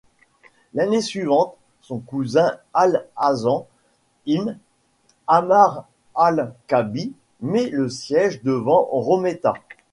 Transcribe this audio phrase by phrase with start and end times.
[0.73, 3.67] L'année suivante, son cousin al-Hasan
[4.25, 4.57] ibn
[5.27, 5.85] Ammar
[6.15, 9.53] al-Kalbi met le siège devant Rometta.